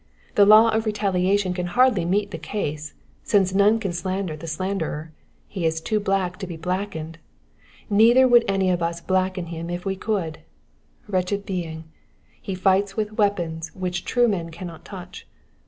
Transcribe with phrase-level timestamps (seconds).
[0.33, 5.11] The law of retaliation can hardly meet the case, since none can slander the slanderer,
[5.47, 7.19] he is too black to be blackened;
[7.87, 10.39] neither would any of us blacken him if we could.
[11.07, 11.97] Wretched being I
[12.41, 15.27] He fights with weapons which true men cannot touch.